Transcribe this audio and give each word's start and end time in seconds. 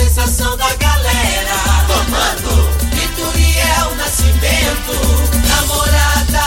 sensação 0.00 0.56
da 0.56 0.74
galera. 0.76 1.52
Comando 1.86 2.66
Vitoriel 2.94 3.94
Nascimento, 3.96 4.94
namorada 5.46 6.40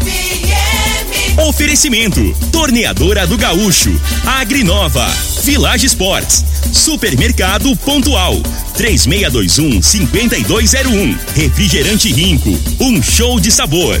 FM. 0.00 1.38
Oferecimento: 1.46 2.34
Torneadora 2.50 3.26
do 3.26 3.36
Gaúcho, 3.36 3.94
Agrinova, 4.26 5.06
Village 5.42 5.84
Sports, 5.86 6.42
Supermercado 6.72 7.76
Pontual, 7.76 8.36
3621-5201, 8.78 11.14
Refrigerante 11.34 12.10
Rinco, 12.10 12.58
um 12.80 13.02
show 13.02 13.38
de 13.38 13.52
sabor. 13.52 14.00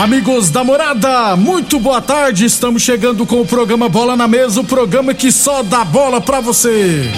Amigos 0.00 0.48
da 0.48 0.64
morada, 0.64 1.36
muito 1.36 1.78
boa 1.78 2.00
tarde. 2.00 2.46
Estamos 2.46 2.80
chegando 2.80 3.26
com 3.26 3.42
o 3.42 3.46
programa 3.46 3.86
Bola 3.86 4.16
na 4.16 4.26
Mesa 4.26 4.62
o 4.62 4.64
programa 4.64 5.12
que 5.12 5.30
só 5.30 5.62
dá 5.62 5.84
bola 5.84 6.22
pra 6.22 6.40
você. 6.40 7.12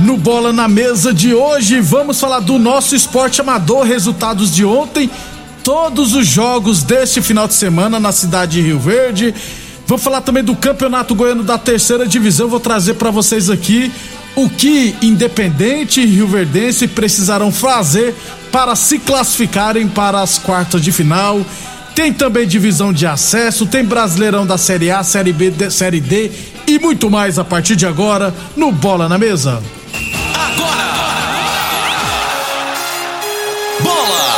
No 0.00 0.16
Bola 0.16 0.52
na 0.52 0.66
Mesa 0.66 1.14
de 1.14 1.32
hoje, 1.32 1.80
vamos 1.80 2.18
falar 2.18 2.40
do 2.40 2.58
nosso 2.58 2.96
esporte 2.96 3.40
amador, 3.40 3.86
resultados 3.86 4.52
de 4.52 4.64
ontem, 4.64 5.08
todos 5.62 6.16
os 6.16 6.26
jogos 6.26 6.82
deste 6.82 7.22
final 7.22 7.46
de 7.46 7.54
semana 7.54 8.00
na 8.00 8.10
cidade 8.10 8.60
de 8.60 8.62
Rio 8.62 8.80
Verde. 8.80 9.32
Vou 9.86 9.96
falar 9.96 10.22
também 10.22 10.42
do 10.42 10.56
Campeonato 10.56 11.14
Goiano 11.14 11.44
da 11.44 11.56
Terceira 11.56 12.04
Divisão, 12.04 12.48
vou 12.48 12.58
trazer 12.58 12.94
para 12.94 13.12
vocês 13.12 13.48
aqui 13.48 13.92
o 14.38 14.48
que 14.48 14.94
Independente 15.02 16.00
e 16.00 16.06
Rio 16.06 16.28
Verdense 16.28 16.86
precisarão 16.86 17.50
fazer 17.50 18.14
para 18.52 18.76
se 18.76 19.00
classificarem 19.00 19.88
para 19.88 20.22
as 20.22 20.38
quartas 20.38 20.80
de 20.80 20.92
final. 20.92 21.44
Tem 21.92 22.12
também 22.12 22.46
divisão 22.46 22.92
de 22.92 23.04
acesso, 23.04 23.66
tem 23.66 23.84
Brasileirão 23.84 24.46
da 24.46 24.56
Série 24.56 24.92
A, 24.92 25.02
Série 25.02 25.32
B, 25.32 25.68
Série 25.72 26.00
D 26.00 26.30
e 26.68 26.78
muito 26.78 27.10
mais 27.10 27.36
a 27.36 27.44
partir 27.44 27.74
de 27.74 27.84
agora 27.84 28.32
no 28.56 28.70
Bola 28.70 29.08
na 29.08 29.18
Mesa. 29.18 29.60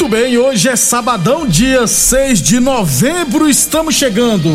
Muito 0.00 0.16
bem, 0.16 0.38
hoje 0.38 0.66
é 0.66 0.76
sabadão, 0.76 1.46
dia 1.46 1.86
6 1.86 2.40
de 2.40 2.58
novembro, 2.58 3.46
estamos 3.50 3.94
chegando. 3.94 4.48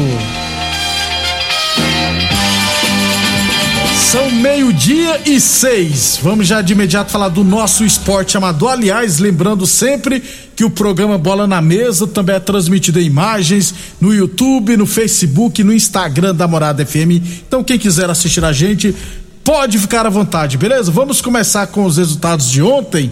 São 3.96 4.32
meio-dia 4.32 5.22
e 5.24 5.40
seis. 5.40 6.20
Vamos 6.20 6.48
já 6.48 6.64
de 6.64 6.74
imediato 6.74 7.12
falar 7.12 7.30
do 7.30 7.44
nosso 7.44 7.86
esporte 7.86 8.36
amador. 8.36 8.72
Aliás, 8.72 9.20
lembrando 9.20 9.68
sempre 9.68 10.24
que 10.56 10.66
o 10.66 10.70
programa 10.72 11.16
Bola 11.16 11.46
na 11.46 11.62
Mesa 11.62 12.08
também 12.08 12.38
é 12.38 12.40
transmitido 12.40 13.00
em 13.00 13.06
imagens 13.06 13.72
no 14.02 14.16
YouTube, 14.16 14.76
no 14.76 14.88
Facebook, 14.88 15.64
no 15.64 15.72
Instagram 15.72 16.34
da 16.34 16.48
Morada 16.48 16.84
FM. 16.84 17.22
Então, 17.48 17.64
quem 17.64 17.78
quiser 17.78 18.10
assistir 18.10 18.44
a 18.44 18.52
gente, 18.52 18.96
pode 19.44 19.78
ficar 19.78 20.08
à 20.08 20.10
vontade, 20.10 20.58
beleza? 20.58 20.92
Vamos 20.92 21.22
começar 21.22 21.68
com 21.68 21.86
os 21.86 21.98
resultados 21.98 22.50
de 22.50 22.64
ontem. 22.64 23.12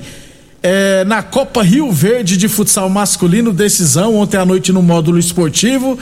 É, 0.65 1.03
na 1.03 1.21
Copa 1.21 1.61
Rio 1.61 1.91
Verde 1.91 2.37
de 2.37 2.47
futsal 2.47 2.89
masculino, 2.89 3.51
decisão 3.51 4.15
ontem 4.15 4.37
à 4.37 4.45
noite 4.45 4.71
no 4.71 4.81
módulo 4.81 5.19
esportivo. 5.19 5.99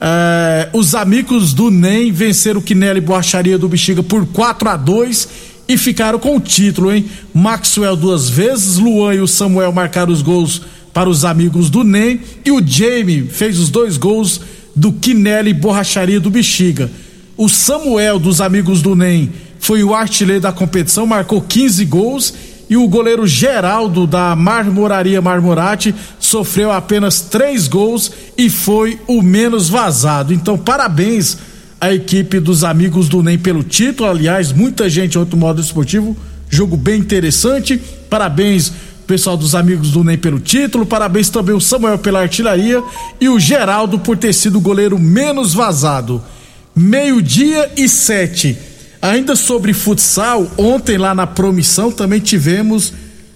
É, 0.00 0.70
os 0.72 0.94
amigos 0.94 1.52
do 1.52 1.70
NEM 1.70 2.10
venceram 2.10 2.58
o 2.58 2.62
Quinelli 2.62 3.02
Borracharia 3.02 3.58
do 3.58 3.68
Bexiga 3.68 4.02
por 4.02 4.24
4 4.24 4.66
a 4.66 4.76
2 4.78 5.28
e 5.68 5.76
ficaram 5.76 6.18
com 6.18 6.34
o 6.34 6.40
título, 6.40 6.90
hein? 6.90 7.04
Maxwell 7.34 7.94
duas 7.94 8.30
vezes, 8.30 8.78
Luan 8.78 9.14
e 9.14 9.20
o 9.20 9.26
Samuel 9.26 9.72
marcaram 9.72 10.10
os 10.10 10.22
gols 10.22 10.62
para 10.94 11.10
os 11.10 11.26
amigos 11.26 11.68
do 11.68 11.84
NEM 11.84 12.20
e 12.46 12.50
o 12.50 12.66
Jamie 12.66 13.28
fez 13.28 13.58
os 13.58 13.68
dois 13.68 13.98
gols 13.98 14.40
do 14.74 14.90
Quinelli 14.90 15.52
Borracharia 15.52 16.18
do 16.18 16.30
Bexiga. 16.30 16.90
O 17.36 17.46
Samuel 17.46 18.18
dos 18.18 18.40
amigos 18.40 18.80
do 18.80 18.96
NEM 18.96 19.30
foi 19.60 19.84
o 19.84 19.94
artilheiro 19.94 20.40
da 20.40 20.50
competição, 20.50 21.06
marcou 21.06 21.42
15 21.42 21.84
gols 21.84 22.34
e 22.68 22.76
o 22.76 22.86
goleiro 22.86 23.26
Geraldo 23.26 24.06
da 24.06 24.36
Marmoraria 24.36 25.22
Marmorate 25.22 25.94
sofreu 26.18 26.70
apenas 26.70 27.20
três 27.20 27.66
gols 27.66 28.12
e 28.36 28.50
foi 28.50 28.98
o 29.06 29.22
menos 29.22 29.68
vazado. 29.68 30.34
Então, 30.34 30.58
parabéns 30.58 31.38
à 31.80 31.92
equipe 31.92 32.40
dos 32.40 32.64
amigos 32.64 33.08
do 33.08 33.22
NEM 33.22 33.38
pelo 33.38 33.62
título. 33.62 34.10
Aliás, 34.10 34.52
muita 34.52 34.88
gente 34.90 35.16
no 35.16 35.36
modo 35.36 35.60
esportivo, 35.60 36.16
jogo 36.50 36.76
bem 36.76 37.00
interessante. 37.00 37.80
Parabéns 38.10 38.72
pessoal 39.06 39.38
dos 39.38 39.54
amigos 39.54 39.90
do 39.90 40.04
NEM 40.04 40.18
pelo 40.18 40.38
título. 40.38 40.84
Parabéns 40.84 41.30
também 41.30 41.54
o 41.54 41.60
Samuel 41.60 41.98
pela 41.98 42.20
artilharia 42.20 42.82
e 43.18 43.28
o 43.30 43.40
Geraldo 43.40 43.98
por 43.98 44.18
ter 44.18 44.34
sido 44.34 44.58
o 44.58 44.60
goleiro 44.60 44.98
menos 44.98 45.54
vazado. 45.54 46.22
Meio-dia 46.76 47.70
e 47.76 47.88
sete. 47.88 48.67
Ainda 49.00 49.36
sobre 49.36 49.72
futsal, 49.72 50.50
ontem 50.56 50.98
lá 50.98 51.14
na 51.14 51.26
Promissão 51.26 51.90
também 51.92 52.20
tivemos 52.20 52.92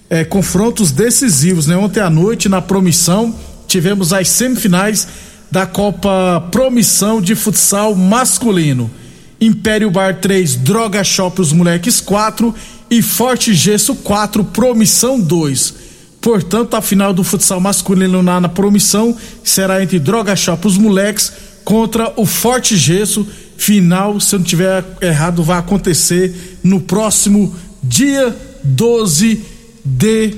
eh, 0.09 0.23
confrontos 0.23 0.91
decisivos, 0.91 1.67
né? 1.67 1.75
Ontem 1.77 2.01
à 2.01 2.09
noite 2.09 2.49
na 2.49 2.61
Promissão 2.61 3.33
tivemos 3.67 4.11
as 4.11 4.27
semifinais 4.29 5.07
da 5.49 5.65
Copa 5.65 6.47
Promissão 6.51 7.21
de 7.21 7.35
Futsal 7.35 7.95
Masculino. 7.95 8.91
Império 9.39 9.91
Bar 9.91 10.19
3, 10.19 10.55
Droga 10.57 11.03
Shop 11.03 11.41
os 11.41 11.51
Moleques 11.51 11.99
4 11.99 12.53
e 12.89 13.01
Forte 13.01 13.53
Gesso 13.53 13.95
4, 13.95 14.43
Promissão 14.45 15.19
2. 15.19 15.73
Portanto, 16.21 16.75
a 16.75 16.81
final 16.81 17.13
do 17.13 17.21
futsal 17.21 17.59
masculino 17.59 18.21
lá 18.21 18.39
na 18.39 18.47
Promissão 18.47 19.13
será 19.43 19.83
entre 19.83 19.99
Droga 19.99 20.35
Shop 20.35 20.65
os 20.65 20.77
Moleques 20.77 21.33
contra 21.65 22.13
o 22.15 22.25
Forte 22.25 22.77
Gesso. 22.77 23.27
Final, 23.57 24.19
se 24.19 24.35
eu 24.35 24.39
não 24.39 24.45
tiver 24.45 24.83
errado, 25.01 25.43
vai 25.43 25.57
acontecer 25.57 26.59
no 26.63 26.81
próximo 26.81 27.53
dia 27.81 28.35
12 28.63 29.41
de 29.83 30.35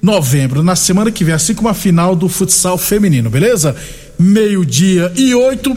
novembro, 0.00 0.62
na 0.62 0.76
semana 0.76 1.10
que 1.10 1.24
vem, 1.24 1.34
assim 1.34 1.54
como 1.54 1.68
a 1.68 1.74
final 1.74 2.14
do 2.14 2.28
futsal 2.28 2.76
feminino, 2.76 3.30
beleza? 3.30 3.74
Meio-dia 4.18 5.12
e 5.16 5.34
oito. 5.34 5.76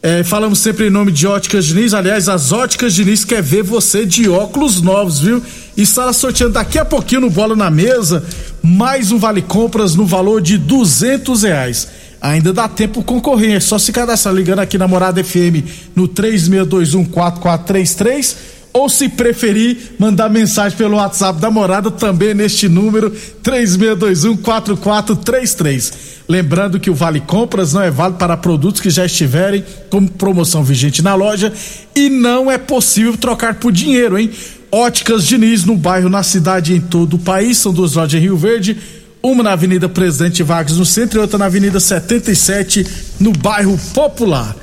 É, 0.00 0.24
falamos 0.24 0.58
sempre 0.58 0.88
em 0.88 0.90
nome 0.90 1.12
de 1.12 1.26
Óticas 1.26 1.64
Diniz. 1.64 1.94
Aliás, 1.94 2.28
as 2.28 2.50
Óticas 2.50 2.94
Diniz 2.94 3.24
quer 3.24 3.42
ver 3.42 3.62
você 3.62 4.04
de 4.04 4.28
óculos 4.28 4.80
novos, 4.80 5.20
viu? 5.20 5.40
E 5.76 5.82
estará 5.82 6.12
sorteando 6.12 6.54
daqui 6.54 6.78
a 6.78 6.84
pouquinho 6.84 7.20
no 7.22 7.30
Bola 7.30 7.54
na 7.54 7.70
Mesa 7.70 8.24
mais 8.62 9.10
um 9.10 9.18
Vale 9.18 9.42
Compras 9.42 9.94
no 9.94 10.06
valor 10.06 10.40
de 10.40 10.56
duzentos 10.56 11.42
reais. 11.42 11.88
Ainda 12.22 12.52
dá 12.52 12.68
tempo 12.68 13.02
concorrer, 13.02 13.60
só 13.60 13.80
se 13.80 13.90
cadastrar 13.90 14.32
ligando 14.32 14.60
aqui 14.60 14.78
na 14.78 14.86
Morada 14.86 15.24
FM 15.24 15.66
no 15.96 16.06
36214433 16.06 18.36
ou 18.72 18.88
se 18.88 19.08
preferir, 19.08 19.96
mandar 19.98 20.30
mensagem 20.30 20.78
pelo 20.78 20.94
WhatsApp 20.96 21.40
da 21.40 21.50
Morada 21.50 21.90
também 21.90 22.32
neste 22.32 22.68
número 22.68 23.12
36214433. 23.42 25.92
Lembrando 26.28 26.78
que 26.78 26.90
o 26.90 26.94
Vale 26.94 27.20
Compras 27.20 27.72
não 27.72 27.82
é 27.82 27.90
válido 27.90 28.18
para 28.18 28.36
produtos 28.36 28.80
que 28.80 28.88
já 28.88 29.04
estiverem 29.04 29.64
como 29.90 30.08
promoção 30.08 30.62
vigente 30.62 31.02
na 31.02 31.16
loja 31.16 31.52
e 31.94 32.08
não 32.08 32.48
é 32.48 32.56
possível 32.56 33.16
trocar 33.16 33.56
por 33.56 33.72
dinheiro, 33.72 34.16
hein? 34.16 34.30
Óticas 34.70 35.26
Diniz 35.26 35.64
no 35.64 35.76
bairro, 35.76 36.08
na 36.08 36.22
cidade 36.22 36.72
em 36.72 36.80
todo 36.80 37.16
o 37.16 37.18
país, 37.18 37.58
são 37.58 37.72
duas 37.74 37.94
lojas 37.94 38.14
em 38.14 38.20
Rio 38.22 38.36
Verde, 38.38 39.01
uma 39.22 39.42
na 39.42 39.52
Avenida 39.52 39.88
Presidente 39.88 40.42
Vargas 40.42 40.76
no 40.76 40.84
centro 40.84 41.18
e 41.18 41.20
outra 41.20 41.38
na 41.38 41.46
Avenida 41.46 41.78
77 41.78 42.86
no 43.20 43.32
bairro 43.32 43.78
Popular. 43.94 44.56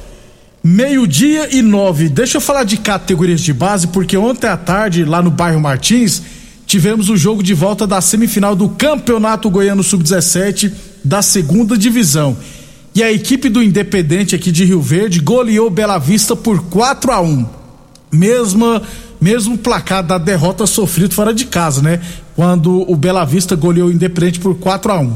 Meio-dia 0.62 1.56
e 1.56 1.62
nove. 1.62 2.10
Deixa 2.10 2.38
eu 2.38 2.42
falar 2.42 2.66
de 2.66 2.76
categorias 2.76 3.40
de 3.40 3.54
base, 3.54 3.88
porque 3.88 4.18
ontem 4.18 4.48
à 4.48 4.58
tarde, 4.58 5.06
lá 5.06 5.22
no 5.22 5.32
bairro 5.32 5.62
Martins, 5.62 6.22
tivemos 6.66 7.10
o 7.10 7.16
jogo 7.16 7.42
de 7.42 7.54
volta 7.54 7.88
da 7.88 8.02
semifinal 8.02 8.56
do 8.56 8.68
Campeonato 8.70 9.50
Goiano 9.50 9.82
Sub-17 9.82 10.72
da 11.04 11.22
segunda 11.22 11.78
divisão. 11.78 12.36
E 12.94 13.02
a 13.02 13.10
equipe 13.10 13.48
do 13.48 13.64
Independente 13.64 14.36
aqui 14.36 14.52
de 14.52 14.66
Rio 14.66 14.82
Verde 14.82 15.22
goleou 15.22 15.70
Bela 15.70 15.98
Vista 15.98 16.36
por 16.36 16.64
4 16.64 17.12
a 17.14 17.22
1 17.22 17.59
Mesma, 18.12 18.82
mesmo 19.20 19.58
placar 19.58 20.04
da 20.04 20.18
derrota 20.18 20.66
sofrido 20.66 21.14
fora 21.14 21.34
de 21.34 21.46
casa, 21.46 21.82
né? 21.82 22.02
Quando 22.36 22.90
o 22.90 22.96
Bela 22.96 23.26
Vista 23.26 23.56
goleou 23.56 23.90
o 23.90 23.92
Independente 23.92 24.40
por 24.40 24.56
4 24.56 24.92
a 24.92 25.00
1 25.00 25.16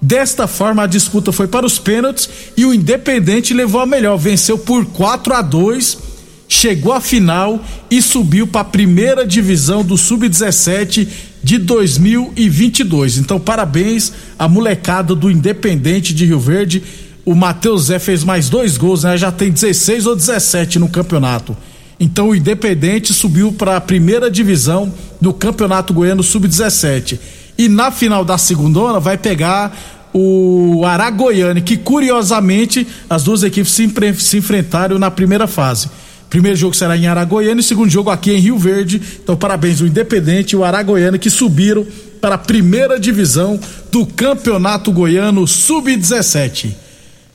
Desta 0.00 0.46
forma, 0.46 0.82
a 0.82 0.86
disputa 0.86 1.32
foi 1.32 1.46
para 1.46 1.64
os 1.64 1.78
pênaltis 1.78 2.28
e 2.56 2.66
o 2.66 2.74
Independente 2.74 3.54
levou 3.54 3.80
a 3.80 3.86
melhor, 3.86 4.18
venceu 4.18 4.58
por 4.58 4.84
4 4.84 5.34
a 5.34 5.40
2 5.40 6.14
chegou 6.48 6.92
à 6.92 7.00
final 7.00 7.62
e 7.90 8.00
subiu 8.00 8.46
para 8.46 8.60
a 8.60 8.64
primeira 8.64 9.26
divisão 9.26 9.82
do 9.82 9.96
Sub-17 9.96 11.08
de 11.42 11.58
2022. 11.58 13.18
Então, 13.18 13.40
parabéns 13.40 14.12
à 14.38 14.48
molecada 14.48 15.14
do 15.14 15.30
Independente 15.30 16.14
de 16.14 16.24
Rio 16.24 16.38
Verde. 16.38 16.82
O 17.24 17.34
Matheus 17.34 17.84
Zé 17.84 17.98
fez 17.98 18.22
mais 18.22 18.48
dois 18.48 18.76
gols, 18.76 19.04
né? 19.04 19.16
Já 19.16 19.32
tem 19.32 19.50
16 19.50 20.06
ou 20.06 20.14
17 20.14 20.78
no 20.78 20.88
campeonato. 20.88 21.56
Então, 21.98 22.28
o 22.28 22.34
Independente 22.34 23.12
subiu 23.12 23.52
para 23.52 23.76
a 23.76 23.80
primeira 23.80 24.30
divisão 24.30 24.92
do 25.20 25.32
Campeonato 25.32 25.92
Goiano 25.94 26.22
Sub-17. 26.22 27.18
E 27.56 27.68
na 27.68 27.90
final 27.90 28.24
da 28.24 28.36
segunda 28.36 28.98
vai 28.98 29.16
pegar 29.16 29.76
o 30.12 30.84
Aragoiane, 30.84 31.60
que 31.60 31.76
curiosamente 31.76 32.86
as 33.10 33.24
duas 33.24 33.42
equipes 33.42 33.72
se, 33.72 33.92
se, 34.18 34.36
enfrentaram 34.36 34.98
na 34.98 35.10
primeira 35.10 35.46
fase. 35.46 35.88
Primeiro 36.30 36.56
jogo 36.56 36.74
será 36.74 36.96
em 36.96 37.06
Aragoiana 37.06 37.60
e 37.60 37.64
segundo 37.64 37.90
jogo 37.90 38.10
aqui 38.10 38.32
em 38.32 38.38
Rio 38.38 38.58
Verde. 38.58 39.00
Então, 39.22 39.36
parabéns 39.36 39.80
ao 39.80 39.86
Independente 39.86 40.52
e 40.52 40.56
o 40.56 40.64
Aragoiana 40.64 41.18
que 41.18 41.30
subiram 41.30 41.86
para 42.20 42.36
a 42.36 42.38
primeira 42.38 42.98
divisão 42.98 43.58
do 43.90 44.06
Campeonato 44.06 44.90
Goiano 44.90 45.46
Sub-17. 45.46 46.72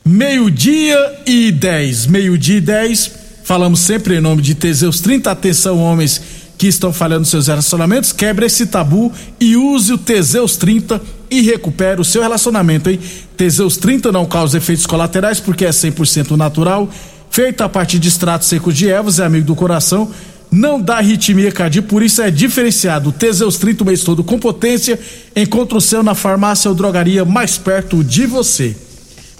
Meio-dia 0.03 0.97
e 1.25 1.51
10. 1.51 2.07
Meio-dia 2.07 2.57
e 2.57 2.61
10. 2.61 3.18
Falamos 3.49 3.79
sempre 3.79 4.15
em 4.15 4.21
nome 4.21 4.43
de 4.43 4.53
Teseus 4.53 5.01
30. 5.01 5.31
Atenção, 5.31 5.79
homens 5.79 6.21
que 6.55 6.67
estão 6.67 6.93
falhando 6.93 7.25
seus 7.25 7.47
relacionamentos, 7.47 8.11
quebre 8.11 8.45
esse 8.45 8.67
tabu 8.67 9.11
e 9.39 9.57
use 9.57 9.91
o 9.91 9.97
Teseus 9.97 10.55
30 10.55 11.01
e 11.31 11.41
recupere 11.41 11.99
o 11.99 12.05
seu 12.05 12.21
relacionamento, 12.21 12.91
hein? 12.91 12.99
Teseus 13.35 13.75
30 13.75 14.11
não 14.11 14.27
causa 14.27 14.59
efeitos 14.59 14.85
colaterais 14.85 15.39
porque 15.39 15.65
é 15.65 15.71
100% 15.71 16.37
natural, 16.37 16.87
feito 17.31 17.61
a 17.61 17.67
partir 17.67 17.97
de 17.97 18.09
extratos 18.09 18.47
secos 18.47 18.77
de 18.77 18.87
ervas, 18.87 19.17
é 19.17 19.25
amigo 19.25 19.47
do 19.47 19.55
coração, 19.55 20.11
não 20.51 20.79
dá 20.79 20.97
arritmia 20.97 21.51
cardíaca, 21.51 21.87
por 21.87 22.03
isso 22.03 22.21
é 22.21 22.29
diferenciado. 22.29 23.11
Teseus 23.11 23.57
30 23.57 23.81
o 23.81 23.87
mês 23.87 24.03
todo 24.03 24.23
com 24.23 24.37
potência, 24.37 24.99
encontra 25.35 25.75
o 25.75 25.81
seu 25.81 26.03
na 26.03 26.13
farmácia 26.13 26.69
ou 26.69 26.75
drogaria 26.75 27.25
mais 27.25 27.57
perto 27.57 28.03
de 28.03 28.27
você. 28.27 28.77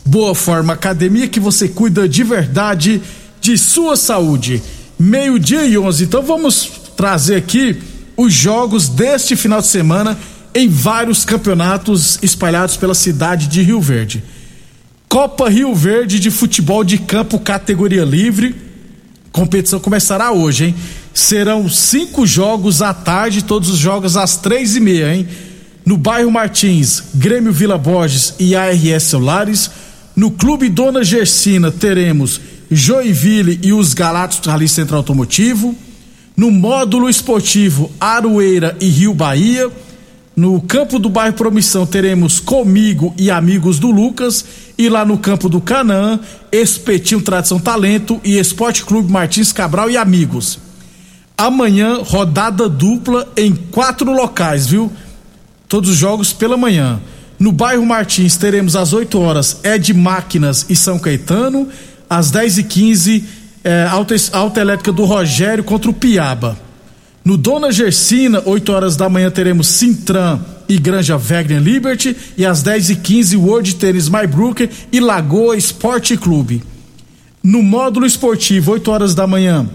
Boa 0.03 0.33
Forma 0.33 0.73
Academia 0.73 1.27
que 1.27 1.39
você 1.39 1.67
cuida 1.67 2.09
de 2.09 2.23
verdade 2.23 2.99
de 3.49 3.57
sua 3.57 3.97
saúde. 3.97 4.61
Meio-dia 4.99 5.65
e 5.65 5.75
11. 5.75 6.03
Então 6.03 6.21
vamos 6.21 6.69
trazer 6.95 7.35
aqui 7.35 7.77
os 8.15 8.31
jogos 8.31 8.87
deste 8.87 9.35
final 9.35 9.59
de 9.59 9.65
semana 9.65 10.15
em 10.53 10.69
vários 10.69 11.25
campeonatos 11.25 12.19
espalhados 12.21 12.77
pela 12.77 12.93
cidade 12.93 13.47
de 13.47 13.63
Rio 13.63 13.81
Verde. 13.81 14.23
Copa 15.07 15.49
Rio 15.49 15.73
Verde 15.73 16.19
de 16.19 16.29
futebol 16.29 16.83
de 16.83 16.99
campo 16.99 17.39
categoria 17.39 18.05
livre. 18.05 18.55
Competição 19.31 19.79
começará 19.79 20.31
hoje, 20.31 20.65
hein? 20.65 20.75
Serão 21.11 21.67
cinco 21.67 22.27
jogos 22.27 22.83
à 22.83 22.93
tarde, 22.93 23.43
todos 23.43 23.67
os 23.69 23.79
jogos 23.79 24.15
às 24.15 24.37
três 24.37 24.75
e 24.75 24.79
meia, 24.79 25.15
hein? 25.15 25.27
No 25.83 25.97
bairro 25.97 26.29
Martins, 26.29 27.01
Grêmio 27.15 27.51
Vila 27.51 27.79
Borges 27.79 28.35
e 28.37 28.55
ARS 28.55 29.03
Celulares. 29.03 29.71
No 30.15 30.29
Clube 30.29 30.69
Dona 30.69 31.03
Gersina 31.03 31.71
teremos 31.71 32.39
Joinville 32.71 33.59
e 33.63 33.73
os 33.73 33.93
Galatos 33.93 34.39
Rally 34.45 34.67
Central 34.67 34.99
Automotivo. 34.99 35.75
No 36.35 36.51
módulo 36.51 37.09
esportivo 37.09 37.91
Aroeira 37.99 38.77
e 38.79 38.87
Rio 38.87 39.13
Bahia. 39.13 39.69
No 40.35 40.61
campo 40.61 40.97
do 40.99 41.09
bairro 41.09 41.35
Promissão 41.35 41.85
teremos 41.85 42.39
Comigo 42.39 43.13
e 43.17 43.29
Amigos 43.29 43.79
do 43.79 43.91
Lucas. 43.91 44.45
E 44.77 44.87
lá 44.87 45.03
no 45.03 45.17
campo 45.17 45.49
do 45.49 45.59
Canaã, 45.59 46.19
Espetinho 46.51 47.21
Tradição 47.21 47.59
Talento 47.59 48.21
e 48.23 48.37
Esporte 48.37 48.85
Clube 48.85 49.11
Martins 49.11 49.51
Cabral 49.51 49.89
e 49.89 49.97
Amigos. 49.97 50.59
Amanhã, 51.37 51.99
rodada 52.03 52.69
dupla 52.69 53.27
em 53.35 53.53
quatro 53.55 54.11
locais, 54.13 54.67
viu? 54.67 54.91
Todos 55.67 55.89
os 55.89 55.97
jogos 55.97 56.31
pela 56.31 56.55
manhã. 56.55 57.01
No 57.39 57.53
bairro 57.53 57.85
Martins 57.85 58.35
teremos 58.35 58.75
às 58.75 58.91
8 58.91 59.17
horas 59.19 59.61
Ed 59.63 59.93
Máquinas 59.93 60.65
e 60.69 60.75
São 60.75 60.99
Caetano. 60.99 61.69
Às 62.09 62.31
10 62.31 62.57
e 62.57 62.63
15 62.63 63.23
é, 63.63 63.83
alta, 63.83 64.15
alta 64.31 64.61
elétrica 64.61 64.91
do 64.91 65.05
Rogério 65.05 65.63
contra 65.63 65.91
o 65.91 65.93
Piaba. 65.93 66.57
No 67.23 67.37
Dona 67.37 67.71
Gersina, 67.71 68.41
8 68.45 68.71
horas 68.71 68.95
da 68.95 69.09
manhã, 69.09 69.29
teremos 69.29 69.67
Sintran 69.67 70.39
e 70.67 70.77
Granja 70.77 71.17
Wagner 71.17 71.61
Liberty. 71.61 72.15
E 72.37 72.45
às 72.45 72.63
10 72.63 72.91
e 72.91 72.95
15 72.95 73.37
World 73.37 73.75
Tennis 73.75 74.09
Maybrook 74.09 74.69
e 74.91 74.99
Lagoa 74.99 75.55
Esporte 75.57 76.17
Clube. 76.17 76.63
No 77.43 77.61
módulo 77.61 78.05
esportivo, 78.05 78.71
8 78.71 78.91
horas 78.91 79.15
da 79.15 79.27
manhã, 79.27 79.69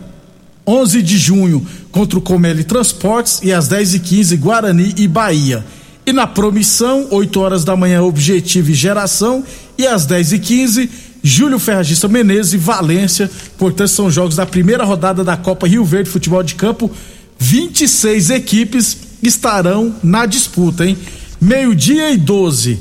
11 0.67 1.03
de 1.03 1.19
junho, 1.19 1.67
contra 1.93 2.19
o 2.19 2.23
Comeli 2.23 2.65
Transportes. 2.65 3.41
E 3.43 3.53
às 3.53 3.69
10 3.69 3.95
e 3.95 3.99
15 4.01 4.37
Guarani 4.37 4.95
e 4.97 5.07
Bahia. 5.07 5.65
E 6.07 6.13
na 6.13 6.27
promissão, 6.27 7.07
8 7.11 7.41
horas 7.41 7.65
da 7.65 7.77
manhã, 7.77 8.03
Objetivo 8.03 8.71
e 8.71 8.75
Geração. 8.75 9.45
E 9.79 9.87
às 9.87 10.07
10 10.07 10.33
e 10.33 10.39
15 10.39 10.91
Júlio 11.27 11.59
Ferragista 11.59 12.07
Menezes 12.07 12.53
e 12.53 12.59
Valência. 12.59 13.31
Portanto, 13.57 13.89
são 13.89 14.11
jogos 14.11 14.37
da 14.37 14.45
primeira 14.45 14.85
rodada 14.85 15.25
da 15.25 15.39
Copa 15.39 15.67
Rio 15.67 15.83
Verde 15.83 16.11
Futebol 16.11 16.43
de 16.43 16.55
Campo. 16.55 16.91
26 17.39 18.29
equipes 18.29 18.99
estarão 19.23 19.95
na 20.03 20.27
disputa, 20.27 20.85
hein? 20.85 20.99
Meio-dia 21.41 22.11
e 22.11 22.19
12. 22.19 22.79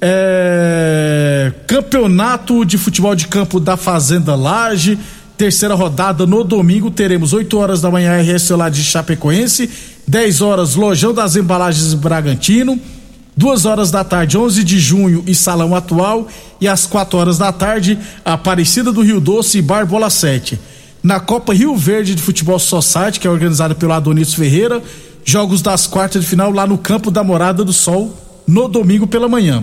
É... 0.00 1.52
Campeonato 1.68 2.64
de 2.64 2.76
Futebol 2.76 3.14
de 3.14 3.28
Campo 3.28 3.60
da 3.60 3.76
Fazenda 3.76 4.34
Laje. 4.34 4.98
Terceira 5.38 5.74
rodada 5.74 6.26
no 6.26 6.42
domingo. 6.42 6.90
Teremos 6.90 7.32
8 7.32 7.56
horas 7.56 7.80
da 7.80 7.92
manhã 7.92 8.20
RS 8.20 8.50
lá 8.50 8.68
de 8.68 8.82
Chapecoense. 8.82 9.70
10 10.08 10.40
horas 10.40 10.74
Lojão 10.74 11.14
das 11.14 11.36
Embalagens 11.36 11.94
Bragantino 11.94 12.76
duas 13.36 13.64
horas 13.64 13.90
da 13.90 14.04
tarde, 14.04 14.38
11 14.38 14.62
de 14.62 14.78
junho 14.78 15.24
e 15.26 15.34
Salão 15.34 15.74
Atual 15.74 16.28
e 16.60 16.68
às 16.68 16.86
quatro 16.86 17.18
horas 17.18 17.38
da 17.38 17.52
tarde, 17.52 17.98
Aparecida 18.24 18.92
do 18.92 19.02
Rio 19.02 19.20
Doce 19.20 19.58
e 19.58 19.62
Barbola 19.62 20.10
7. 20.10 20.58
Na 21.02 21.20
Copa 21.20 21.52
Rio 21.52 21.76
Verde 21.76 22.14
de 22.14 22.22
Futebol 22.22 22.58
Society, 22.58 23.20
que 23.20 23.26
é 23.26 23.30
organizada 23.30 23.74
pelo 23.74 23.92
Adonis 23.92 24.32
Ferreira, 24.34 24.82
jogos 25.24 25.60
das 25.60 25.86
quartas 25.86 26.22
de 26.22 26.28
final 26.28 26.50
lá 26.50 26.66
no 26.66 26.78
campo 26.78 27.10
da 27.10 27.22
Morada 27.22 27.64
do 27.64 27.72
Sol, 27.72 28.16
no 28.46 28.68
domingo 28.68 29.06
pela 29.06 29.28
manhã. 29.28 29.62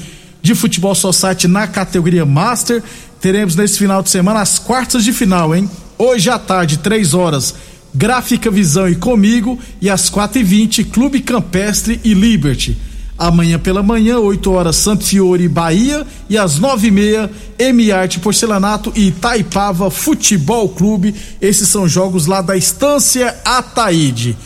de 0.48 0.56
Futebol 0.56 0.96
Society 0.96 1.46
na 1.46 1.68
categoria 1.68 2.26
Master. 2.26 2.82
Teremos 3.20 3.54
nesse 3.56 3.78
final 3.78 4.02
de 4.02 4.10
semana 4.10 4.40
as 4.40 4.58
quartas 4.58 5.04
de 5.04 5.12
final, 5.12 5.54
hein? 5.54 5.70
Hoje 5.98 6.30
à 6.30 6.40
tarde, 6.40 6.78
3 6.78 7.14
horas, 7.14 7.54
Gráfica 7.94 8.50
Visão 8.50 8.88
e 8.88 8.96
comigo. 8.96 9.60
E 9.82 9.90
às 9.90 10.10
4 10.10 10.40
e 10.40 10.44
20 10.44 10.84
Clube 10.86 11.20
Campestre 11.20 12.00
e 12.02 12.14
Liberty. 12.14 12.78
Amanhã 13.18 13.60
pela 13.60 13.84
manhã, 13.84 14.20
8 14.20 14.50
horas, 14.50 14.78
Santo 14.78 15.04
Fiore 15.04 15.50
Bahia. 15.50 16.08
E 16.30 16.38
às 16.38 16.60
9 16.60 16.88
e 16.88 16.92
meia, 16.92 17.30
M-Arte 17.60 18.20
Porcelanato 18.20 18.94
e 18.96 19.08
Itaipava 19.08 19.92
Futebol 19.92 20.70
Clube. 20.70 21.14
Esses 21.42 21.68
são 21.68 21.90
jogos 21.90 22.26
lá 22.26 22.42
da 22.42 22.56
Estância 22.56 23.36
Ataíde. 23.44 24.38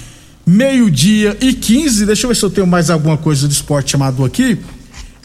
Meio-dia 0.48 1.38
e 1.40 1.54
15. 1.54 2.08
Deixa 2.08 2.26
eu 2.26 2.30
ver 2.30 2.36
se 2.36 2.44
eu 2.44 2.50
tenho 2.50 2.66
mais 2.66 2.90
alguma 2.90 3.18
coisa 3.18 3.48
de 3.48 3.54
esporte 3.54 3.92
chamado 3.92 4.26
aqui. 4.26 4.58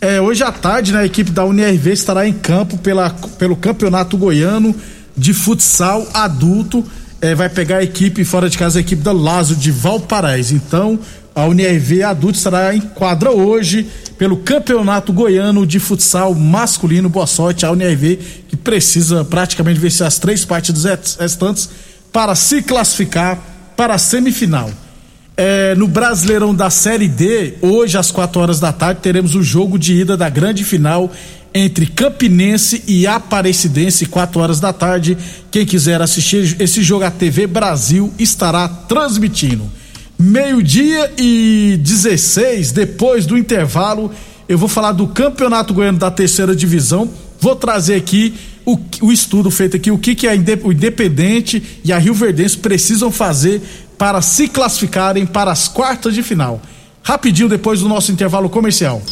É, 0.01 0.21
hoje 0.21 0.45
à 0.45 0.53
tarde, 0.53 0.93
né, 0.93 1.01
a 1.01 1.07
equipe 1.07 1.31
da 1.31 1.45
UNRV 1.45 1.93
estará 1.93 2.29
em 2.29 2.33
campo 2.33 2.77
pela, 2.79 3.11
pelo 3.39 3.57
Campeonato 3.57 4.17
Goiano 4.17 4.75
de 5.17 5.33
Futsal 5.33 6.07
Adulto. 6.13 6.85
É, 7.21 7.35
vai 7.35 7.49
pegar 7.49 7.79
a 7.79 7.83
equipe 7.83 8.23
fora 8.25 8.51
de 8.51 8.59
casa, 8.59 8.79
a 8.79 8.81
equipe 8.81 9.03
da 9.03 9.13
Lazo 9.13 9.57
de 9.57 9.71
Valparaíso. 9.71 10.55
Então, 10.55 10.99
a 11.35 11.47
UNRV 11.47 12.03
Adulto 12.03 12.37
estará 12.37 12.75
em 12.75 12.81
quadra 12.81 13.31
hoje 13.31 13.87
pelo 14.19 14.37
Campeonato 14.39 15.15
Goiano 15.15 15.67
de 15.67 15.79
Futsal 15.79 16.35
Masculino. 16.35 17.09
Boa 17.09 17.27
sorte 17.27 17.65
à 17.65 17.73
UNRV, 17.73 18.19
que 18.49 18.57
precisa 18.57 19.25
praticamente 19.25 19.81
vencer 19.81 20.07
as 20.07 20.19
três 20.19 20.45
partidas 20.45 21.17
restantes 21.19 21.71
para 22.13 22.35
se 22.35 22.61
classificar 22.63 23.39
para 23.75 23.95
a 23.95 23.99
semifinal. 23.99 24.71
É, 25.37 25.75
no 25.75 25.87
Brasileirão 25.87 26.55
da 26.55 26.71
Série 26.71 27.07
D, 27.07 27.55
hoje 27.61 27.99
às 27.99 28.11
4 28.11 28.41
horas 28.41 28.59
da 28.59 28.73
tarde, 28.73 29.01
teremos 29.03 29.35
o 29.35 29.43
jogo 29.43 29.79
de 29.79 29.93
ida 29.93 30.17
da 30.17 30.31
grande 30.31 30.65
final 30.65 31.13
entre 31.53 31.85
Campinense 31.85 32.83
e 32.87 33.07
Aparecidense, 33.07 34.07
4 34.07 34.41
horas 34.41 34.61
da 34.61 34.73
tarde. 34.73 35.17
Quem 35.51 35.67
quiser 35.67 36.01
assistir 36.01 36.57
esse 36.59 36.83
jogo, 36.83 37.05
a 37.05 37.11
TV 37.11 37.47
Brasil 37.47 38.11
estará 38.19 38.67
transmitindo. 38.67 39.71
Meio-dia 40.19 41.13
e 41.19 41.79
16, 41.83 42.73
depois 42.73 43.27
do 43.27 43.37
intervalo, 43.37 44.11
eu 44.49 44.57
vou 44.57 44.69
falar 44.69 44.93
do 44.93 45.07
Campeonato 45.07 45.75
Goiano 45.75 45.99
da 45.99 46.11
Terceira 46.11 46.57
Divisão. 46.57 47.11
Vou 47.39 47.55
trazer 47.55 47.97
aqui 47.97 48.33
o, 48.65 48.79
o 49.03 49.13
estudo 49.13 49.51
feito 49.51 49.77
aqui, 49.77 49.91
o 49.91 49.99
que, 49.99 50.15
que 50.15 50.27
a, 50.27 50.33
o 50.65 50.73
Independente 50.73 51.63
e 51.85 51.93
a 51.93 51.99
Rio 51.99 52.15
Verdense 52.15 52.57
precisam 52.57 53.13
fazer 53.13 53.63
para 53.99 54.21
se 54.23 54.49
classificarem 54.49 55.27
para 55.27 55.51
as 55.51 55.69
quartas 55.69 56.15
de 56.15 56.23
final. 56.23 56.61
Rapidinho 57.03 57.49
depois 57.49 57.81
do 57.81 57.89
nosso 57.89 58.11
intervalo 58.13 58.49
comercial. 58.49 59.03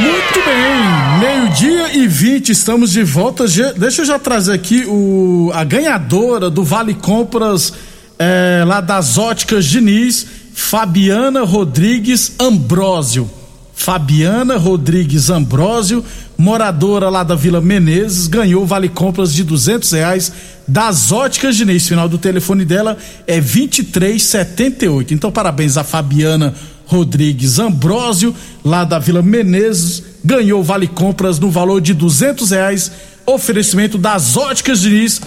Muito 0.00 0.40
bem, 0.44 1.18
meio-dia 1.20 1.96
e 1.96 2.06
20, 2.06 2.50
estamos 2.50 2.92
de 2.92 3.02
volta. 3.02 3.44
Deixa 3.76 4.02
eu 4.02 4.06
já 4.06 4.18
trazer 4.18 4.52
aqui 4.52 4.84
o, 4.86 5.50
a 5.54 5.64
ganhadora 5.64 6.50
do 6.50 6.62
Vale 6.62 6.94
Compras 6.94 7.72
é, 8.18 8.64
lá 8.66 8.80
das 8.80 9.16
óticas 9.16 9.64
Diniz, 9.64 10.26
Fabiana 10.52 11.44
Rodrigues 11.44 12.32
Ambrósio. 12.38 13.37
Fabiana 13.78 14.56
Rodrigues 14.56 15.30
Ambrósio, 15.30 16.04
moradora 16.36 17.08
lá 17.08 17.22
da 17.22 17.36
Vila 17.36 17.60
Menezes, 17.60 18.26
ganhou 18.26 18.66
vale 18.66 18.88
compras 18.88 19.32
de 19.32 19.44
duzentos 19.44 19.92
reais 19.92 20.32
das 20.66 21.12
óticas 21.12 21.56
Diniz. 21.56 21.86
Final 21.86 22.08
do 22.08 22.18
telefone 22.18 22.64
dela 22.64 22.98
é 23.24 23.40
2378. 23.40 25.14
Então, 25.14 25.30
parabéns 25.30 25.76
a 25.76 25.84
Fabiana 25.84 26.54
Rodrigues 26.86 27.60
Ambrósio, 27.60 28.34
lá 28.64 28.84
da 28.84 28.98
Vila 28.98 29.22
Menezes, 29.22 30.02
ganhou 30.24 30.62
vale 30.62 30.88
compras 30.88 31.38
no 31.38 31.48
valor 31.48 31.80
de 31.80 31.94
duzentos 31.94 32.50
reais. 32.50 32.90
Oferecimento 33.24 33.96
das 33.96 34.36
óticas 34.36 34.80
Diniz. 34.80 35.20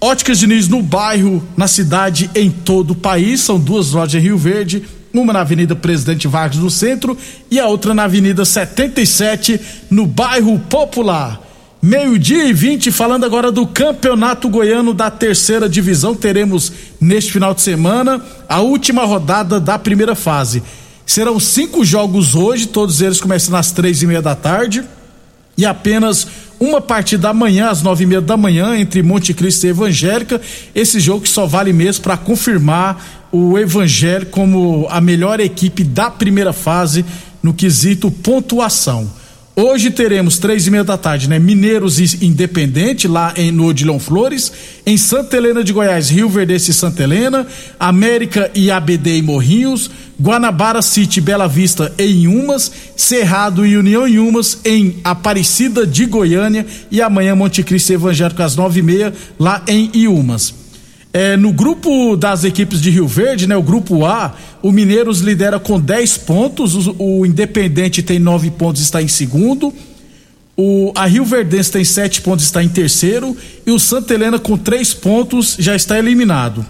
Óticas 0.00 0.38
Diniz 0.38 0.68
no 0.68 0.80
bairro, 0.80 1.42
na 1.56 1.66
cidade, 1.66 2.30
em 2.36 2.50
todo 2.50 2.92
o 2.92 2.96
país. 2.96 3.40
São 3.40 3.58
duas 3.58 3.90
lojas 3.90 4.14
em 4.14 4.24
Rio 4.24 4.38
Verde 4.38 4.84
uma 5.12 5.32
na 5.32 5.40
Avenida 5.40 5.74
Presidente 5.74 6.28
Vargas 6.28 6.58
no 6.58 6.70
centro 6.70 7.16
e 7.50 7.58
a 7.58 7.66
outra 7.66 7.94
na 7.94 8.04
Avenida 8.04 8.44
77 8.44 9.60
no 9.90 10.06
bairro 10.06 10.58
Popular. 10.68 11.40
Meio-dia 11.82 12.44
e 12.44 12.52
20, 12.52 12.90
falando 12.92 13.24
agora 13.24 13.50
do 13.50 13.66
Campeonato 13.66 14.50
Goiano 14.50 14.92
da 14.92 15.10
Terceira 15.10 15.66
Divisão. 15.68 16.14
Teremos 16.14 16.70
neste 17.00 17.32
final 17.32 17.54
de 17.54 17.62
semana 17.62 18.22
a 18.46 18.60
última 18.60 19.04
rodada 19.04 19.58
da 19.58 19.78
primeira 19.78 20.14
fase. 20.14 20.62
Serão 21.06 21.40
cinco 21.40 21.84
jogos 21.84 22.34
hoje, 22.34 22.68
todos 22.68 23.00
eles 23.00 23.20
começam 23.20 23.56
às 23.56 23.72
três 23.72 24.02
e 24.02 24.06
meia 24.06 24.20
da 24.20 24.34
tarde. 24.34 24.84
E 25.56 25.64
apenas 25.64 26.26
uma 26.60 26.78
partida 26.78 27.30
amanhã, 27.30 27.70
às 27.70 27.82
nove 27.82 28.04
e 28.04 28.06
meia 28.06 28.20
da 28.20 28.36
manhã, 28.36 28.76
entre 28.76 29.02
Monte 29.02 29.32
Cristo 29.32 29.64
e 29.64 29.70
Evangélica. 29.70 30.38
Esse 30.74 31.00
jogo 31.00 31.22
que 31.22 31.28
só 31.28 31.46
vale 31.46 31.72
mesmo 31.72 32.02
para 32.02 32.18
confirmar 32.18 33.02
o 33.32 33.58
Evangelho 33.58 34.26
como 34.26 34.86
a 34.90 35.00
melhor 35.00 35.40
equipe 35.40 35.82
da 35.82 36.10
primeira 36.10 36.52
fase 36.52 37.02
no 37.42 37.54
quesito 37.54 38.10
pontuação. 38.10 39.10
Hoje 39.56 39.90
teremos 39.90 40.38
três 40.38 40.66
e 40.66 40.70
meia 40.70 40.84
da 40.84 40.96
tarde, 40.96 41.28
né? 41.28 41.38
Mineiros 41.38 41.98
e 41.98 42.24
Independente 42.24 43.08
lá 43.08 43.34
em, 43.36 43.50
no 43.50 43.66
Odilon 43.66 43.98
Flores, 43.98 44.52
em 44.86 44.96
Santa 44.96 45.36
Helena 45.36 45.64
de 45.64 45.72
Goiás, 45.72 46.08
Rio 46.08 46.28
Verde 46.28 46.54
e 46.54 46.60
Santa 46.72 47.02
Helena, 47.02 47.46
América 47.78 48.50
e 48.54 48.70
ABD 48.70 49.18
em 49.18 49.22
Morrinhos, 49.22 49.90
Guanabara 50.20 50.80
City, 50.80 51.20
Bela 51.20 51.48
Vista 51.48 51.92
em 51.98 52.28
Umas, 52.28 52.70
Cerrado 52.96 53.66
e 53.66 53.76
União 53.76 54.06
em 54.06 54.18
Umas 54.18 54.60
em 54.64 54.96
Aparecida 55.02 55.86
de 55.86 56.06
Goiânia 56.06 56.64
e 56.90 57.02
amanhã 57.02 57.34
Monte 57.34 57.62
Cristo 57.62 57.92
Evangélico 57.92 58.42
às 58.42 58.54
nove 58.54 58.80
e 58.80 58.82
meia 58.82 59.12
lá 59.38 59.62
em 59.66 59.90
Iumas. 59.94 60.59
É, 61.12 61.36
no 61.36 61.52
grupo 61.52 62.16
das 62.16 62.44
equipes 62.44 62.80
de 62.80 62.88
Rio 62.88 63.08
Verde, 63.08 63.46
né, 63.48 63.56
o 63.56 63.62
grupo 63.62 64.06
A, 64.06 64.34
o 64.62 64.70
Mineiros 64.70 65.20
lidera 65.20 65.58
com 65.58 65.80
10 65.80 66.18
pontos, 66.18 66.86
o, 66.86 66.94
o 66.98 67.26
Independente 67.26 68.00
tem 68.00 68.20
9 68.20 68.52
pontos, 68.52 68.80
está 68.80 69.02
em 69.02 69.08
segundo. 69.08 69.74
O, 70.56 70.92
a 70.94 71.06
Rio 71.06 71.24
Verdense 71.24 71.72
tem 71.72 71.84
7 71.84 72.20
pontos, 72.20 72.44
está 72.44 72.62
em 72.62 72.68
terceiro. 72.68 73.36
E 73.66 73.72
o 73.72 73.78
Santa 73.78 74.14
Helena, 74.14 74.38
com 74.38 74.56
3 74.56 74.94
pontos, 74.94 75.56
já 75.58 75.74
está 75.74 75.98
eliminado. 75.98 76.64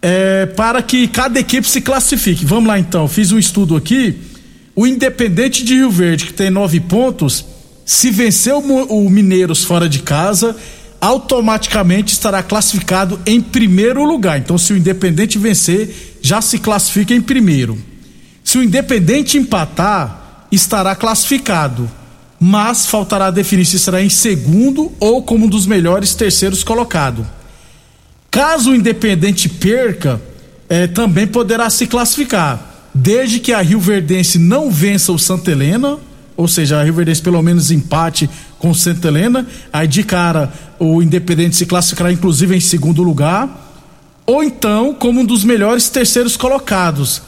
É, 0.00 0.46
para 0.46 0.82
que 0.82 1.06
cada 1.06 1.38
equipe 1.38 1.68
se 1.68 1.80
classifique. 1.80 2.44
Vamos 2.44 2.66
lá 2.66 2.80
então, 2.80 3.06
fiz 3.06 3.30
um 3.30 3.38
estudo 3.38 3.76
aqui. 3.76 4.18
O 4.74 4.86
Independente 4.86 5.62
de 5.62 5.74
Rio 5.74 5.90
Verde, 5.90 6.26
que 6.26 6.32
tem 6.32 6.50
9 6.50 6.80
pontos, 6.80 7.44
se 7.84 8.10
vencer 8.10 8.54
o, 8.54 8.58
o 8.58 9.08
Mineiros 9.08 9.62
fora 9.62 9.88
de 9.88 10.00
casa 10.00 10.56
automaticamente 11.02 12.12
estará 12.12 12.44
classificado 12.44 13.20
em 13.26 13.40
primeiro 13.40 14.04
lugar. 14.04 14.38
Então, 14.38 14.56
se 14.56 14.72
o 14.72 14.76
Independente 14.76 15.36
vencer, 15.36 16.18
já 16.22 16.40
se 16.40 16.60
classifica 16.60 17.12
em 17.12 17.20
primeiro. 17.20 17.76
Se 18.44 18.56
o 18.56 18.62
Independente 18.62 19.36
empatar, 19.36 20.46
estará 20.52 20.94
classificado, 20.94 21.90
mas 22.38 22.86
faltará 22.86 23.32
definir 23.32 23.64
se 23.64 23.80
será 23.80 24.00
em 24.00 24.08
segundo 24.08 24.92
ou 25.00 25.24
como 25.24 25.46
um 25.46 25.48
dos 25.48 25.66
melhores 25.66 26.14
terceiros 26.14 26.62
colocado. 26.62 27.26
Caso 28.30 28.70
o 28.70 28.74
Independente 28.74 29.48
perca, 29.48 30.22
eh, 30.68 30.86
também 30.86 31.26
poderá 31.26 31.68
se 31.68 31.88
classificar, 31.88 32.88
desde 32.94 33.40
que 33.40 33.52
a 33.52 33.60
Rio 33.60 33.80
Verdense 33.80 34.38
não 34.38 34.70
vença 34.70 35.10
o 35.10 35.18
Santa 35.18 35.50
Helena 35.50 35.98
ou 36.36 36.48
seja, 36.48 36.80
a 36.80 36.84
Rio 36.84 36.94
Verde 36.94 37.20
pelo 37.20 37.42
menos 37.42 37.70
empate 37.70 38.28
com 38.58 38.72
Santa 38.72 39.08
Helena, 39.08 39.46
aí 39.72 39.86
de 39.86 40.02
cara 40.02 40.52
o 40.78 41.02
Independente 41.02 41.56
se 41.56 41.66
classificará 41.66 42.12
inclusive 42.12 42.56
em 42.56 42.60
segundo 42.60 43.02
lugar, 43.02 43.70
ou 44.26 44.42
então 44.42 44.94
como 44.94 45.20
um 45.20 45.24
dos 45.24 45.44
melhores 45.44 45.88
terceiros 45.88 46.36
colocados. 46.36 47.22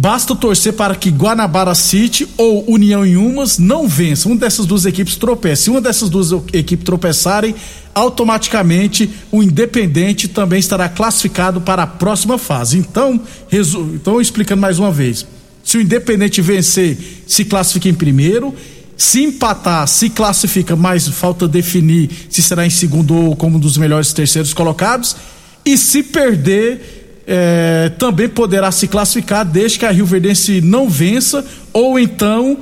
Basta 0.00 0.34
torcer 0.34 0.72
para 0.72 0.94
que 0.94 1.10
Guanabara 1.10 1.74
City 1.74 2.26
ou 2.38 2.64
União 2.70 3.04
em 3.04 3.18
Umas 3.18 3.58
não 3.58 3.86
vençam. 3.86 4.32
Uma 4.32 4.40
dessas 4.40 4.64
duas 4.64 4.86
equipes 4.86 5.14
tropece. 5.16 5.64
Se 5.64 5.70
uma 5.70 5.78
dessas 5.78 6.08
duas 6.08 6.32
equipes 6.54 6.86
tropeçarem, 6.86 7.54
automaticamente 7.94 9.10
o 9.30 9.42
Independente 9.42 10.26
também 10.26 10.58
estará 10.58 10.88
classificado 10.88 11.60
para 11.60 11.82
a 11.82 11.86
próxima 11.86 12.38
fase. 12.38 12.78
Então, 12.78 13.20
resu... 13.48 13.90
então 13.94 14.18
explicando 14.18 14.62
mais 14.62 14.78
uma 14.78 14.90
vez. 14.90 15.26
Se 15.64 15.78
o 15.78 15.80
Independente 15.80 16.40
vencer, 16.40 16.96
se 17.26 17.44
classifica 17.44 17.88
em 17.88 17.94
primeiro. 17.94 18.54
Se 18.96 19.22
empatar, 19.22 19.86
se 19.88 20.10
classifica, 20.10 20.76
mas 20.76 21.08
falta 21.08 21.48
definir 21.48 22.10
se 22.28 22.42
será 22.42 22.66
em 22.66 22.70
segundo 22.70 23.14
ou 23.14 23.34
como 23.34 23.56
um 23.56 23.60
dos 23.60 23.78
melhores 23.78 24.12
terceiros 24.12 24.52
colocados. 24.52 25.16
E 25.64 25.78
se 25.78 26.02
perder, 26.02 27.22
é, 27.26 27.92
também 27.98 28.28
poderá 28.28 28.70
se 28.70 28.88
classificar 28.88 29.44
desde 29.44 29.78
que 29.78 29.86
a 29.86 29.90
Rio 29.90 30.04
Verdense 30.04 30.60
não 30.60 30.88
vença 30.88 31.44
ou 31.72 31.98
então 31.98 32.58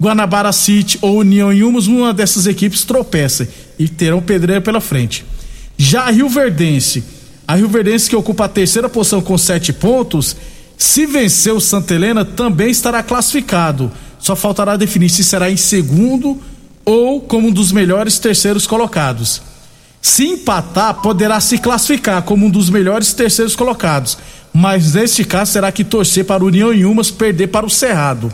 Guanabara 0.00 0.52
City 0.52 0.98
ou 1.00 1.18
União 1.18 1.52
Inhumas, 1.52 1.86
uma 1.86 2.12
dessas 2.12 2.46
equipes 2.46 2.84
tropeça 2.84 3.48
e 3.78 3.88
terão 3.88 4.20
pedreira 4.20 4.60
pela 4.60 4.80
frente. 4.80 5.24
Já 5.76 6.02
a 6.02 6.10
Rio 6.10 6.28
Verdense, 6.28 7.02
a 7.48 7.54
Rio 7.54 7.68
Verdense 7.68 8.08
que 8.08 8.16
ocupa 8.16 8.44
a 8.44 8.48
terceira 8.48 8.88
posição 8.88 9.20
com 9.20 9.36
sete 9.38 9.72
pontos, 9.72 10.36
se 10.76 11.06
vencer 11.06 11.52
o 11.52 11.60
Santa 11.60 11.94
Helena 11.94 12.24
também 12.24 12.70
estará 12.70 13.02
classificado. 13.02 13.90
Só 14.18 14.34
faltará 14.34 14.76
definir 14.76 15.10
se 15.10 15.22
será 15.22 15.50
em 15.50 15.56
segundo 15.56 16.40
ou 16.84 17.20
como 17.20 17.48
um 17.48 17.52
dos 17.52 17.72
melhores 17.72 18.18
terceiros 18.18 18.66
colocados. 18.66 19.42
Se 20.00 20.26
empatar, 20.26 21.00
poderá 21.00 21.40
se 21.40 21.58
classificar 21.58 22.22
como 22.22 22.46
um 22.46 22.50
dos 22.50 22.68
melhores 22.68 23.12
terceiros 23.12 23.56
colocados. 23.56 24.18
Mas 24.52 24.94
neste 24.94 25.24
caso, 25.24 25.52
será 25.52 25.72
que 25.72 25.82
torcer 25.82 26.24
para 26.24 26.44
o 26.44 26.46
União 26.46 26.72
em 26.72 26.84
Umas 26.84 27.10
perder 27.10 27.48
para 27.48 27.66
o 27.66 27.70
Cerrado. 27.70 28.32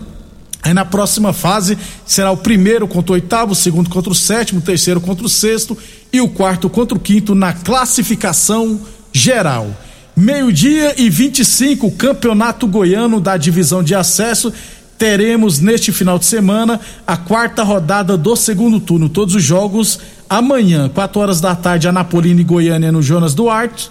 Aí 0.62 0.74
na 0.74 0.84
próxima 0.84 1.32
fase 1.32 1.78
será 2.06 2.32
o 2.32 2.38
primeiro 2.38 2.88
contra 2.88 3.14
o 3.14 3.16
oitavo, 3.16 3.54
o 3.54 3.56
segundo 3.56 3.90
contra 3.90 4.12
o 4.12 4.16
sétimo, 4.16 4.60
o 4.60 4.64
terceiro 4.64 5.00
contra 5.00 5.26
o 5.26 5.30
sexto 5.30 5.78
e 6.12 6.20
o 6.20 6.28
quarto 6.28 6.70
contra 6.70 6.98
o 6.98 7.00
quinto 7.00 7.34
na 7.34 7.54
classificação 7.54 8.80
geral. 9.14 9.70
Meio-dia 10.16 10.96
e 10.98 11.10
25, 11.10 11.92
Campeonato 11.92 12.68
Goiano 12.68 13.22
da 13.22 13.38
Divisão 13.38 13.82
de 13.82 13.96
Acesso. 13.96 14.52
Teremos 14.98 15.62
neste 15.62 15.94
final 15.94 16.20
de 16.20 16.26
semana 16.26 16.78
a 17.08 17.16
quarta 17.16 17.64
rodada 17.64 18.18
do 18.18 18.36
segundo 18.36 18.82
turno. 18.82 19.08
Todos 19.08 19.34
os 19.34 19.44
jogos 19.44 19.98
amanhã, 20.30 20.90
4 20.90 21.22
horas 21.22 21.40
da 21.40 21.56
tarde, 21.56 21.88
Anapolina 21.88 22.42
e 22.42 22.44
Goiânia 22.44 22.92
no 22.92 23.02
Jonas 23.02 23.34
Duarte. 23.34 23.90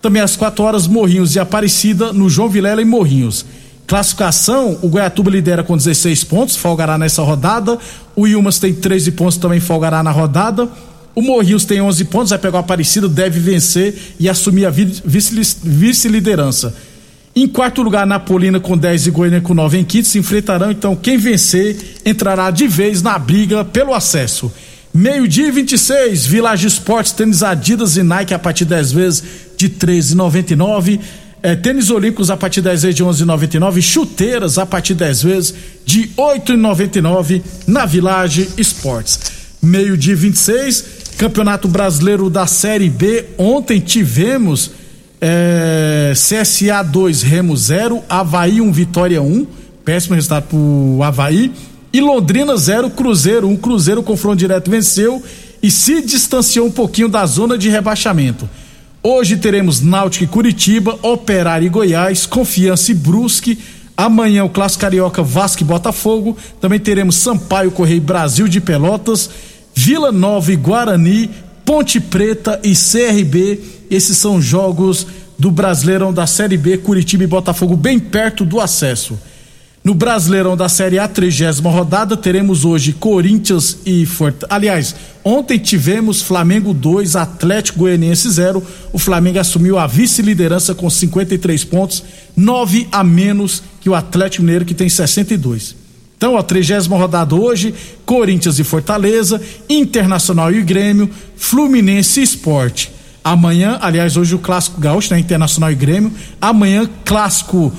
Também 0.00 0.22
às 0.22 0.36
4 0.36 0.62
horas, 0.62 0.86
Morrinhos 0.86 1.34
e 1.34 1.40
Aparecida 1.40 2.12
no 2.12 2.30
João 2.30 2.48
Vilela 2.48 2.80
e 2.80 2.84
Morrinhos. 2.84 3.44
Classificação, 3.86 4.78
o 4.82 4.88
Goiatuba 4.88 5.30
lidera 5.30 5.62
com 5.62 5.76
16 5.76 6.24
pontos, 6.24 6.56
folgará 6.56 6.96
nessa 6.96 7.22
rodada. 7.22 7.78
O 8.16 8.26
Ilmas 8.26 8.58
tem 8.58 8.72
13 8.72 9.12
pontos, 9.12 9.36
também 9.36 9.60
folgará 9.60 10.02
na 10.02 10.10
rodada. 10.10 10.68
O 11.14 11.22
Morrinhos 11.22 11.64
tem 11.64 11.80
11 11.80 12.04
pontos, 12.06 12.30
vai 12.30 12.38
pegar 12.38 12.58
o 12.58 12.60
Aparecido, 12.60 13.08
deve 13.08 13.38
vencer 13.38 14.14
e 14.18 14.28
assumir 14.28 14.66
a 14.66 14.70
vice-liderança. 14.70 16.74
Em 17.36 17.46
quarto 17.46 17.82
lugar, 17.82 18.06
Napolina 18.06 18.58
com 18.58 18.76
10 18.76 19.08
e 19.08 19.10
Goiânia 19.10 19.40
com 19.40 19.54
9 19.54 19.78
em 19.78 19.84
quinto 19.84 20.08
se 20.08 20.18
enfrentarão. 20.18 20.70
Então, 20.70 20.96
quem 20.96 21.16
vencer 21.16 22.00
entrará 22.04 22.50
de 22.50 22.66
vez 22.66 23.02
na 23.02 23.18
briga 23.18 23.64
pelo 23.64 23.94
acesso. 23.94 24.52
Meio-dia 24.92 25.48
e 25.48 25.50
26, 25.50 26.26
Village 26.26 26.68
Esportes, 26.68 27.12
tênis 27.12 27.42
Adidas 27.42 27.96
e 27.96 28.04
Nike 28.04 28.32
a 28.32 28.38
partir 28.38 28.64
10 28.64 28.92
vezes 28.92 29.22
de 29.56 29.68
13,99. 29.68 31.00
É, 31.44 31.54
tênis 31.54 31.90
Olímpicos 31.90 32.30
a 32.30 32.38
partir 32.38 32.62
10 32.62 32.84
vezes 32.84 32.96
de 32.96 33.04
11,99. 33.04 33.82
Chuteiras 33.82 34.56
a 34.56 34.64
partir 34.64 34.94
10 34.94 35.22
vezes 35.22 35.54
de 35.84 36.08
8,99 36.16 37.42
na 37.66 37.84
Village 37.84 38.48
Esportes. 38.56 39.20
Meio-dia 39.60 40.16
26, 40.16 40.84
Campeonato 41.18 41.68
Brasileiro 41.68 42.30
da 42.30 42.46
Série 42.46 42.88
B. 42.88 43.26
Ontem 43.36 43.78
tivemos 43.78 44.70
é, 45.20 46.14
CSA 46.14 46.82
2, 46.82 47.20
Remo 47.20 47.54
0, 47.54 48.02
Havaí 48.08 48.62
1, 48.62 48.72
Vitória 48.72 49.20
1. 49.20 49.46
Péssimo 49.84 50.14
resultado 50.14 50.44
pro 50.44 51.02
Havaí. 51.02 51.52
E 51.92 52.00
Londrina 52.00 52.56
0, 52.56 52.88
Cruzeiro 52.88 53.48
1. 53.48 53.56
Cruzeiro, 53.58 54.02
confronto 54.02 54.36
direto, 54.36 54.70
venceu 54.70 55.22
e 55.62 55.70
se 55.70 56.00
distanciou 56.00 56.68
um 56.68 56.70
pouquinho 56.70 57.10
da 57.10 57.26
zona 57.26 57.58
de 57.58 57.68
rebaixamento. 57.68 58.48
Hoje 59.06 59.36
teremos 59.36 59.82
Náutico 59.82 60.24
e 60.24 60.26
Curitiba, 60.26 60.98
Operário 61.02 61.66
e 61.66 61.68
Goiás, 61.68 62.24
Confiança 62.24 62.90
e 62.90 62.94
Brusque. 62.94 63.58
Amanhã 63.94 64.46
o 64.46 64.48
Clássico 64.48 64.80
Carioca 64.80 65.22
Vasco 65.22 65.62
e 65.62 65.66
Botafogo. 65.66 66.34
Também 66.58 66.80
teremos 66.80 67.16
Sampaio 67.16 67.70
Correio 67.70 68.00
Brasil 68.00 68.48
de 68.48 68.62
Pelotas 68.62 69.28
Vila 69.74 70.10
Nova 70.10 70.50
e 70.50 70.56
Guarani, 70.56 71.28
Ponte 71.66 72.00
Preta 72.00 72.58
e 72.64 72.72
CRB. 72.72 73.60
Esses 73.90 74.16
são 74.16 74.40
jogos 74.40 75.06
do 75.38 75.50
Brasileirão 75.50 76.10
da 76.10 76.26
Série 76.26 76.56
B, 76.56 76.78
Curitiba 76.78 77.24
e 77.24 77.26
Botafogo, 77.26 77.76
bem 77.76 77.98
perto 77.98 78.42
do 78.42 78.58
acesso. 78.58 79.18
No 79.84 79.92
Brasileirão 79.92 80.56
da 80.56 80.66
Série 80.66 80.98
A, 80.98 81.06
trigésima 81.06 81.68
rodada, 81.68 82.16
teremos 82.16 82.64
hoje 82.64 82.94
Corinthians 82.94 83.76
e 83.84 84.06
Fortaleza. 84.06 84.46
Aliás, 84.48 84.96
ontem 85.22 85.58
tivemos 85.58 86.22
Flamengo 86.22 86.72
2, 86.72 87.14
Atlético 87.14 87.80
Goianiense 87.80 88.30
0. 88.30 88.62
O 88.94 88.98
Flamengo 88.98 89.40
assumiu 89.40 89.78
a 89.78 89.86
vice-liderança 89.86 90.74
com 90.74 90.88
53 90.88 91.64
pontos, 91.64 92.02
9 92.34 92.88
a 92.90 93.04
menos 93.04 93.62
que 93.78 93.90
o 93.90 93.94
Atlético 93.94 94.42
Mineiro, 94.42 94.64
que 94.64 94.72
tem 94.72 94.88
62. 94.88 95.76
Então, 96.16 96.38
a 96.38 96.42
trigésima 96.42 96.96
rodada 96.96 97.34
hoje, 97.34 97.74
Corinthians 98.06 98.58
e 98.58 98.64
Fortaleza, 98.64 99.38
Internacional 99.68 100.50
e 100.50 100.62
Grêmio, 100.62 101.10
Fluminense 101.36 102.20
e 102.20 102.22
Esporte. 102.22 102.90
Amanhã, 103.22 103.78
aliás, 103.82 104.16
hoje 104.16 104.34
o 104.34 104.38
clássico 104.38 104.80
gaúcho, 104.80 105.12
né? 105.12 105.20
Internacional 105.20 105.70
e 105.70 105.74
Grêmio. 105.74 106.10
Amanhã, 106.40 106.88
clássico 107.04 107.70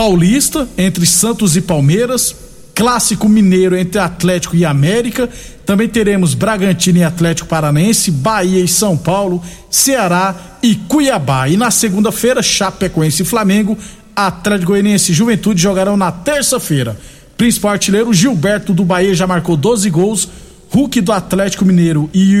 paulista 0.00 0.66
entre 0.78 1.04
Santos 1.04 1.58
e 1.58 1.60
Palmeiras. 1.60 2.34
Clássico 2.74 3.28
mineiro 3.28 3.76
entre 3.76 4.00
Atlético 4.00 4.56
e 4.56 4.64
América. 4.64 5.28
Também 5.66 5.86
teremos 5.90 6.32
Bragantino 6.32 6.96
e 6.96 7.04
Atlético 7.04 7.46
Paranense, 7.46 8.10
Bahia 8.10 8.64
e 8.64 8.66
São 8.66 8.96
Paulo, 8.96 9.42
Ceará 9.68 10.34
e 10.62 10.74
Cuiabá. 10.74 11.50
E 11.50 11.56
na 11.58 11.70
segunda-feira, 11.70 12.42
Chapecoense 12.42 13.20
e 13.20 13.26
Flamengo, 13.26 13.76
Atlético 14.16 14.72
Goianiense 14.72 15.12
e 15.12 15.14
Juventude 15.14 15.60
jogarão 15.60 15.98
na 15.98 16.10
terça-feira. 16.10 16.98
Principal 17.36 17.72
artilheiro 17.72 18.10
Gilberto 18.14 18.72
do 18.72 18.86
Bahia 18.86 19.14
já 19.14 19.26
marcou 19.26 19.54
12 19.54 19.90
gols. 19.90 20.28
Hulk 20.70 21.00
do 21.02 21.12
Atlético 21.12 21.64
Mineiro 21.64 22.08
e 22.14 22.36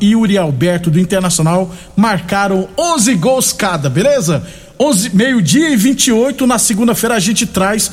Yuri 0.00 0.38
Alberto 0.38 0.90
do 0.90 0.98
Internacional 0.98 1.70
marcaram 1.94 2.68
11 2.78 3.14
gols 3.16 3.52
cada, 3.52 3.90
beleza? 3.90 4.42
11, 4.78 5.14
meio-dia 5.14 5.70
e 5.70 5.76
28 5.76 6.46
na 6.46 6.58
segunda-feira 6.58 7.14
a 7.14 7.20
gente 7.20 7.46
traz 7.46 7.90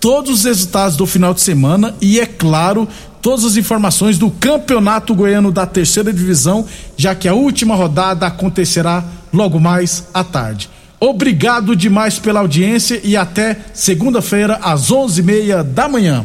todos 0.00 0.30
os 0.30 0.44
resultados 0.44 0.96
do 0.96 1.06
final 1.06 1.32
de 1.32 1.40
semana 1.40 1.94
e 2.00 2.18
é 2.18 2.26
claro, 2.26 2.88
todas 3.22 3.44
as 3.44 3.56
informações 3.56 4.18
do 4.18 4.30
Campeonato 4.30 5.14
Goiano 5.14 5.52
da 5.52 5.64
Terceira 5.64 6.12
Divisão, 6.12 6.66
já 6.96 7.14
que 7.14 7.28
a 7.28 7.34
última 7.34 7.74
rodada 7.74 8.26
acontecerá 8.26 9.04
logo 9.32 9.60
mais 9.60 10.04
à 10.12 10.24
tarde. 10.24 10.68
Obrigado 11.00 11.76
demais 11.76 12.18
pela 12.18 12.40
audiência 12.40 13.00
e 13.04 13.16
até 13.16 13.56
segunda-feira 13.72 14.58
às 14.62 14.90
onze 14.90 15.20
e 15.20 15.24
meia 15.24 15.62
da 15.62 15.88
manhã. 15.88 16.24